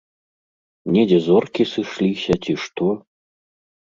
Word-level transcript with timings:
Недзе 0.95 1.19
зоркі 1.27 1.63
сышліся, 1.75 2.31
ці 2.47 2.53
што. 2.67 2.85